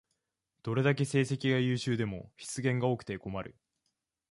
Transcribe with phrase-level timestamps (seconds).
[0.63, 3.55] どれだけ成績が優秀でも失言が多くて困る